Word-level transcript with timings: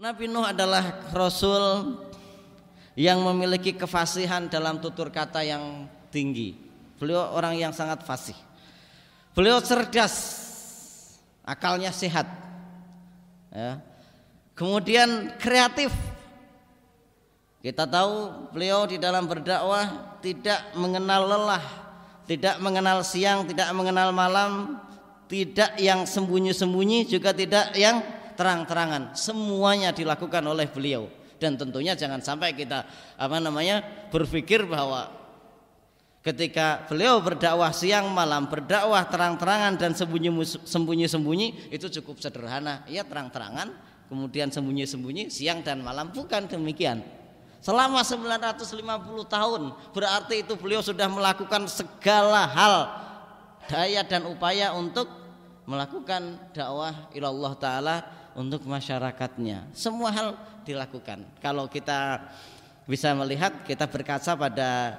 Nabi 0.00 0.32
Nuh 0.32 0.48
adalah 0.48 1.12
rasul 1.12 1.92
yang 2.96 3.20
memiliki 3.20 3.76
kefasihan 3.76 4.48
dalam 4.48 4.80
tutur 4.80 5.12
kata 5.12 5.44
yang 5.44 5.92
tinggi. 6.08 6.56
Beliau 6.96 7.36
orang 7.36 7.60
yang 7.60 7.68
sangat 7.68 8.00
fasih. 8.08 8.32
Beliau 9.36 9.60
cerdas, 9.60 10.16
akalnya 11.44 11.92
sehat. 11.92 12.24
Ya. 13.52 13.76
Kemudian 14.56 15.36
kreatif. 15.36 15.92
Kita 17.60 17.84
tahu 17.84 18.48
beliau 18.56 18.88
di 18.88 18.96
dalam 18.96 19.28
berdakwah 19.28 20.16
tidak 20.24 20.64
mengenal 20.80 21.28
lelah, 21.28 21.64
tidak 22.24 22.56
mengenal 22.56 23.04
siang, 23.04 23.44
tidak 23.44 23.68
mengenal 23.76 24.16
malam, 24.16 24.80
tidak 25.28 25.76
yang 25.76 26.08
sembunyi-sembunyi 26.08 27.04
juga 27.04 27.36
tidak 27.36 27.76
yang 27.76 28.00
terang-terangan. 28.40 29.12
Semuanya 29.12 29.92
dilakukan 29.92 30.40
oleh 30.48 30.64
beliau 30.64 31.12
dan 31.36 31.60
tentunya 31.60 31.92
jangan 31.92 32.24
sampai 32.24 32.56
kita 32.56 32.88
apa 33.20 33.36
namanya 33.36 33.84
berpikir 34.08 34.64
bahwa 34.64 35.12
ketika 36.24 36.88
beliau 36.88 37.20
berdakwah 37.20 37.72
siang 37.72 38.12
malam 38.12 38.48
berdakwah 38.48 39.04
terang-terangan 39.08 39.76
dan 39.76 39.92
sembunyi-sembunyi 40.64 41.72
itu 41.72 41.86
cukup 42.00 42.20
sederhana. 42.20 42.84
Iya 42.88 43.04
terang-terangan 43.04 43.72
kemudian 44.08 44.48
sembunyi-sembunyi 44.48 45.28
siang 45.28 45.60
dan 45.60 45.84
malam 45.84 46.08
bukan 46.08 46.48
demikian. 46.48 47.04
Selama 47.60 48.00
950 48.00 48.72
tahun 49.28 49.62
berarti 49.92 50.48
itu 50.48 50.56
beliau 50.56 50.80
sudah 50.80 51.12
melakukan 51.12 51.68
segala 51.68 52.48
hal 52.48 52.88
daya 53.68 54.00
dan 54.00 54.24
upaya 54.24 54.72
untuk 54.72 55.08
melakukan 55.68 56.40
dakwah 56.56 57.12
ilallah 57.12 57.52
taala 57.60 58.19
untuk 58.40 58.64
masyarakatnya. 58.64 59.68
Semua 59.76 60.08
hal 60.08 60.28
dilakukan. 60.64 61.20
Kalau 61.44 61.68
kita 61.68 62.24
bisa 62.88 63.12
melihat, 63.12 63.52
kita 63.68 63.84
berkaca 63.84 64.32
pada 64.32 64.96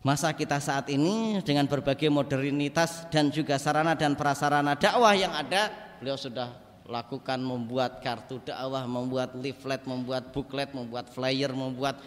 masa 0.00 0.32
kita 0.32 0.58
saat 0.58 0.88
ini 0.88 1.38
dengan 1.44 1.68
berbagai 1.68 2.08
modernitas 2.08 3.06
dan 3.12 3.28
juga 3.28 3.60
sarana 3.60 3.94
dan 3.94 4.16
prasarana 4.18 4.74
dakwah 4.74 5.14
yang 5.14 5.30
ada, 5.30 5.70
beliau 6.00 6.18
sudah 6.18 6.50
lakukan 6.88 7.38
membuat 7.38 8.02
kartu 8.02 8.42
dakwah, 8.42 8.82
membuat 8.88 9.36
leaflet, 9.38 9.84
membuat 9.86 10.34
booklet, 10.34 10.72
membuat 10.74 11.12
flyer, 11.12 11.52
membuat 11.54 12.00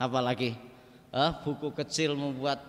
apa 0.00 0.18
lagi? 0.18 0.56
Eh, 1.10 1.30
buku 1.44 1.70
kecil, 1.76 2.16
membuat 2.16 2.64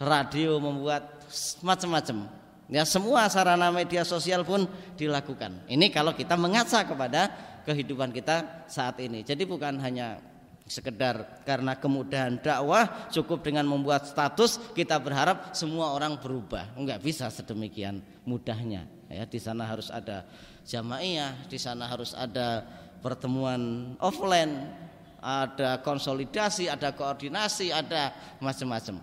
radio, 0.00 0.56
membuat 0.56 1.26
macam-macam 1.60 2.40
Ya 2.70 2.86
semua 2.86 3.26
sarana 3.26 3.74
media 3.74 4.06
sosial 4.06 4.46
pun 4.46 4.70
dilakukan. 4.94 5.66
Ini 5.66 5.90
kalau 5.90 6.14
kita 6.14 6.38
mengaca 6.38 6.86
kepada 6.86 7.34
kehidupan 7.66 8.14
kita 8.14 8.66
saat 8.70 9.02
ini. 9.02 9.26
Jadi 9.26 9.42
bukan 9.42 9.74
hanya 9.82 10.22
sekedar 10.70 11.42
karena 11.42 11.74
kemudahan 11.74 12.38
dakwah 12.38 13.10
cukup 13.10 13.42
dengan 13.42 13.66
membuat 13.66 14.06
status 14.06 14.62
kita 14.70 15.02
berharap 15.02 15.50
semua 15.50 15.90
orang 15.90 16.14
berubah. 16.22 16.70
Enggak 16.78 17.02
bisa 17.02 17.26
sedemikian 17.26 17.98
mudahnya. 18.22 18.86
Ya, 19.10 19.26
di 19.26 19.42
sana 19.42 19.66
harus 19.66 19.90
ada 19.90 20.22
jamaiyah, 20.62 21.34
di 21.50 21.58
sana 21.58 21.90
harus 21.90 22.14
ada 22.14 22.62
pertemuan 23.02 23.92
offline, 23.98 24.70
ada 25.18 25.82
konsolidasi, 25.82 26.70
ada 26.70 26.94
koordinasi, 26.94 27.74
ada 27.74 28.14
macam-macam. 28.38 29.02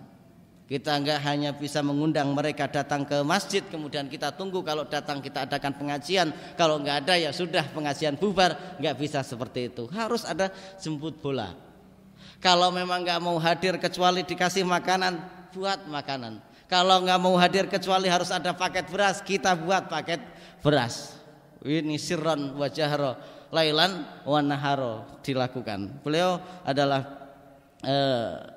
Kita 0.68 1.00
enggak 1.00 1.24
hanya 1.24 1.56
bisa 1.56 1.80
mengundang 1.80 2.36
mereka 2.36 2.68
datang 2.68 3.08
ke 3.08 3.24
masjid 3.24 3.64
kemudian 3.64 4.12
kita 4.12 4.36
tunggu 4.36 4.60
kalau 4.68 4.84
datang 4.84 5.24
kita 5.24 5.48
adakan 5.48 5.72
pengajian. 5.80 6.36
Kalau 6.60 6.76
enggak 6.84 7.08
ada 7.08 7.16
ya 7.16 7.32
sudah 7.32 7.64
pengajian 7.72 8.20
bubar, 8.20 8.76
enggak 8.76 9.00
bisa 9.00 9.24
seperti 9.24 9.72
itu. 9.72 9.88
Harus 9.96 10.28
ada 10.28 10.52
jemput 10.76 11.16
bola. 11.24 11.56
Kalau 12.44 12.68
memang 12.76 13.00
enggak 13.00 13.24
mau 13.24 13.40
hadir 13.40 13.80
kecuali 13.80 14.28
dikasih 14.28 14.68
makanan, 14.68 15.24
buat 15.56 15.88
makanan. 15.88 16.44
Kalau 16.68 17.00
enggak 17.00 17.20
mau 17.24 17.40
hadir 17.40 17.72
kecuali 17.72 18.12
harus 18.12 18.28
ada 18.28 18.52
paket 18.52 18.92
beras, 18.92 19.24
kita 19.24 19.56
buat 19.56 19.88
paket 19.88 20.20
beras. 20.60 21.16
Ini 21.64 21.96
sirron 21.96 22.60
wajahro, 22.60 23.16
lailan 23.56 24.04
wanaharo 24.28 25.24
dilakukan. 25.24 26.04
Beliau 26.04 26.44
adalah 26.68 27.32
eh, 27.88 28.57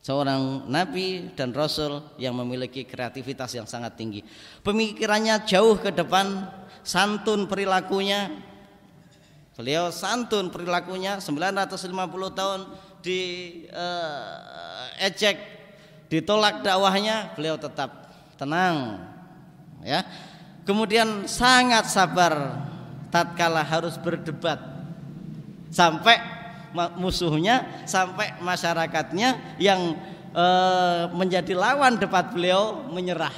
seorang 0.00 0.64
nabi 0.66 1.28
dan 1.36 1.52
rasul 1.52 2.00
yang 2.16 2.32
memiliki 2.32 2.88
kreativitas 2.88 3.52
yang 3.52 3.68
sangat 3.68 4.00
tinggi. 4.00 4.24
Pemikirannya 4.64 5.44
jauh 5.44 5.76
ke 5.76 5.92
depan, 5.92 6.48
santun 6.80 7.44
perilakunya. 7.44 8.32
Beliau 9.60 9.92
santun 9.92 10.48
perilakunya 10.48 11.20
950 11.20 11.92
tahun 12.32 12.60
di 13.04 13.20
uh, 13.68 15.04
ejek 15.04 15.36
ditolak 16.08 16.64
dakwahnya, 16.64 17.36
beliau 17.36 17.60
tetap 17.60 18.08
tenang 18.40 19.04
ya. 19.84 20.00
Kemudian 20.64 21.28
sangat 21.28 21.92
sabar 21.92 22.56
tatkala 23.12 23.60
harus 23.60 24.00
berdebat 24.00 24.60
sampai 25.68 26.39
musuhnya 26.98 27.84
sampai 27.84 28.38
masyarakatnya 28.40 29.58
yang 29.58 29.98
e, 30.30 30.46
menjadi 31.14 31.52
lawan 31.54 31.98
debat 31.98 32.30
beliau 32.30 32.86
menyerah. 32.88 33.34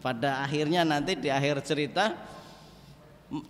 Pada 0.00 0.40
akhirnya 0.40 0.80
nanti 0.82 1.12
di 1.12 1.28
akhir 1.28 1.60
cerita 1.60 2.16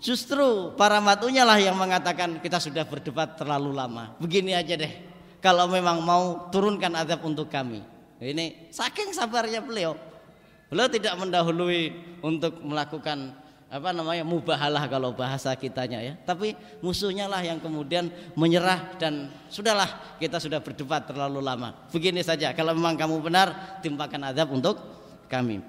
justru 0.02 0.76
para 0.76 1.00
matunya 1.00 1.46
lah 1.46 1.56
yang 1.56 1.78
mengatakan 1.78 2.42
kita 2.42 2.60
sudah 2.60 2.84
berdebat 2.84 3.40
terlalu 3.40 3.72
lama. 3.72 4.12
Begini 4.20 4.52
aja 4.52 4.76
deh. 4.76 4.92
Kalau 5.40 5.64
memang 5.72 6.04
mau 6.04 6.52
turunkan 6.52 6.92
adab 6.92 7.24
untuk 7.24 7.48
kami. 7.48 7.80
Ini 8.20 8.68
saking 8.68 9.16
sabarnya 9.16 9.64
beliau. 9.64 9.96
Beliau 10.68 10.86
tidak 10.92 11.16
mendahului 11.16 11.96
untuk 12.20 12.60
melakukan 12.60 13.39
apa 13.70 13.94
namanya 13.94 14.26
mubahalah 14.26 14.90
kalau 14.90 15.14
bahasa 15.14 15.54
kitanya 15.54 16.02
ya. 16.02 16.18
Tapi 16.26 16.58
musuhnya 16.82 17.30
lah 17.30 17.38
yang 17.38 17.62
kemudian 17.62 18.10
menyerah 18.34 18.98
dan 18.98 19.30
sudahlah 19.46 20.18
kita 20.18 20.42
sudah 20.42 20.58
berdebat 20.58 21.06
terlalu 21.06 21.38
lama. 21.38 21.78
Begini 21.94 22.18
saja 22.26 22.50
kalau 22.50 22.74
memang 22.74 22.98
kamu 22.98 23.22
benar 23.22 23.78
timpakan 23.78 24.34
adab 24.34 24.50
untuk 24.50 24.74
kami. 25.30 25.62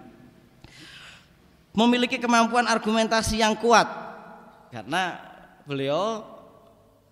Memiliki 1.77 2.17
kemampuan 2.17 2.65
argumentasi 2.65 3.39
yang 3.39 3.53
kuat. 3.61 3.85
Karena 4.73 5.21
beliau 5.69 6.25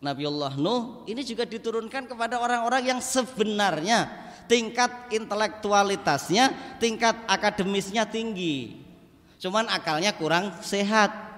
Nabiullah 0.02 0.58
Nuh 0.58 1.06
ini 1.06 1.22
juga 1.22 1.46
diturunkan 1.46 2.10
kepada 2.10 2.42
orang-orang 2.42 2.98
yang 2.98 3.00
sebenarnya 3.04 4.10
tingkat 4.50 4.90
intelektualitasnya 5.14 6.50
tingkat 6.82 7.14
akademisnya 7.30 8.08
tinggi 8.08 8.89
Cuman 9.40 9.72
akalnya 9.72 10.12
kurang 10.14 10.60
sehat. 10.60 11.32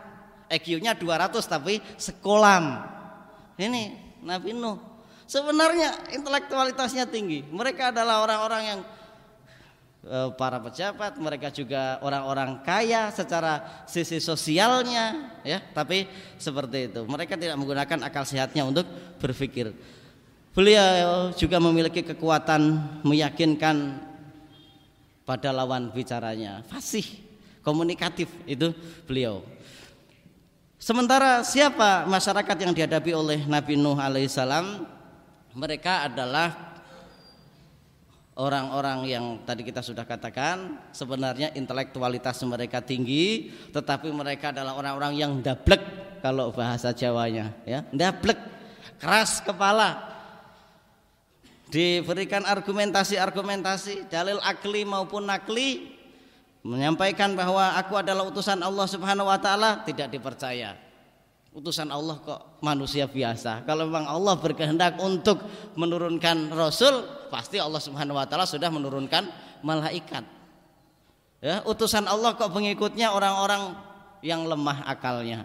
EQ-nya 0.51 0.99
200 0.99 1.39
tapi 1.47 1.79
sekolam. 1.95 2.83
Ini 3.55 3.95
Nabi 4.19 4.51
Nuh. 4.51 4.75
Sebenarnya 5.23 6.11
intelektualitasnya 6.11 7.07
tinggi. 7.07 7.47
Mereka 7.47 7.95
adalah 7.95 8.19
orang-orang 8.19 8.61
yang 8.67 8.79
e, 10.03 10.17
para 10.35 10.59
pejabat, 10.59 11.15
mereka 11.15 11.47
juga 11.55 12.03
orang-orang 12.03 12.59
kaya 12.67 13.07
secara 13.15 13.85
sisi 13.87 14.19
sosialnya, 14.19 15.31
ya. 15.47 15.63
Tapi 15.71 16.03
seperti 16.35 16.91
itu. 16.91 17.07
Mereka 17.07 17.39
tidak 17.39 17.55
menggunakan 17.55 18.11
akal 18.11 18.27
sehatnya 18.27 18.67
untuk 18.67 18.83
berpikir. 19.23 19.71
Beliau 20.51 21.31
juga 21.31 21.63
memiliki 21.63 22.03
kekuatan 22.03 22.99
meyakinkan 23.07 24.03
pada 25.23 25.55
lawan 25.55 25.95
bicaranya. 25.95 26.59
Fasih 26.67 27.30
komunikatif 27.65 28.29
itu 28.45 28.73
beliau. 29.05 29.45
Sementara 30.81 31.45
siapa 31.45 32.09
masyarakat 32.09 32.57
yang 32.57 32.73
dihadapi 32.73 33.13
oleh 33.13 33.39
Nabi 33.45 33.77
Nuh 33.77 34.01
alaihissalam? 34.01 34.89
Mereka 35.53 36.09
adalah 36.09 36.73
orang-orang 38.33 39.05
yang 39.05 39.25
tadi 39.45 39.61
kita 39.61 39.85
sudah 39.85 40.07
katakan 40.07 40.81
sebenarnya 40.89 41.53
intelektualitas 41.53 42.41
mereka 42.49 42.81
tinggi, 42.81 43.53
tetapi 43.69 44.09
mereka 44.09 44.49
adalah 44.49 44.73
orang-orang 44.73 45.13
yang 45.21 45.31
dablek 45.43 45.83
kalau 46.25 46.49
bahasa 46.49 46.89
Jawanya, 46.97 47.53
ya, 47.67 47.85
dablek, 47.93 48.41
keras 48.97 49.37
kepala, 49.43 50.01
diberikan 51.69 52.41
argumentasi-argumentasi 52.41 54.09
dalil 54.09 54.41
akli 54.41 54.81
maupun 54.81 55.29
nakli 55.29 56.00
menyampaikan 56.61 57.33
bahwa 57.33 57.73
aku 57.77 57.97
adalah 57.97 58.25
utusan 58.29 58.61
Allah 58.61 58.85
Subhanahu 58.85 59.29
wa 59.29 59.39
taala 59.41 59.81
tidak 59.81 60.13
dipercaya. 60.13 60.77
Utusan 61.51 61.91
Allah 61.91 62.15
kok 62.23 62.63
manusia 62.63 63.11
biasa. 63.11 63.67
Kalau 63.67 63.83
memang 63.83 64.07
Allah 64.07 64.39
berkehendak 64.39 64.95
untuk 65.03 65.43
menurunkan 65.75 66.55
rasul, 66.55 67.03
pasti 67.27 67.59
Allah 67.59 67.81
Subhanahu 67.83 68.15
wa 68.15 68.23
taala 68.23 68.47
sudah 68.47 68.71
menurunkan 68.71 69.27
malaikat. 69.65 70.23
Ya, 71.41 71.65
utusan 71.65 72.05
Allah 72.05 72.37
kok 72.37 72.53
pengikutnya 72.53 73.11
orang-orang 73.11 73.73
yang 74.21 74.45
lemah 74.45 74.85
akalnya. 74.85 75.43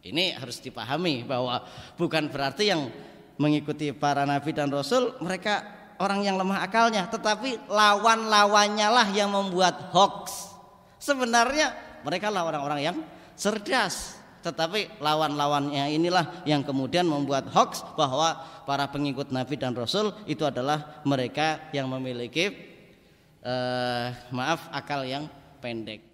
Ini 0.00 0.38
harus 0.38 0.62
dipahami 0.62 1.26
bahwa 1.26 1.64
bukan 1.98 2.30
berarti 2.30 2.70
yang 2.70 2.88
mengikuti 3.36 3.90
para 3.90 4.22
nabi 4.22 4.54
dan 4.54 4.70
rasul 4.70 5.18
mereka 5.18 5.83
orang 6.04 6.20
yang 6.20 6.36
lemah 6.36 6.60
akalnya, 6.60 7.08
tetapi 7.08 7.64
lawan-lawannya 7.66 8.88
lah 8.92 9.08
yang 9.16 9.32
membuat 9.32 9.88
hoax. 9.96 10.52
Sebenarnya 11.00 11.72
mereka 12.04 12.28
lah 12.28 12.44
orang-orang 12.44 12.80
yang 12.84 12.96
cerdas, 13.34 14.20
tetapi 14.44 15.00
lawan-lawannya 15.00 15.88
inilah 15.96 16.44
yang 16.44 16.60
kemudian 16.60 17.08
membuat 17.08 17.48
hoax 17.48 17.80
bahwa 17.96 18.36
para 18.68 18.84
pengikut 18.92 19.32
nabi 19.32 19.56
dan 19.56 19.72
rasul 19.72 20.12
itu 20.28 20.44
adalah 20.44 21.00
mereka 21.08 21.72
yang 21.72 21.88
memiliki 21.88 22.52
eh, 23.40 24.06
maaf 24.28 24.68
akal 24.70 25.02
yang 25.02 25.24
pendek. 25.64 26.13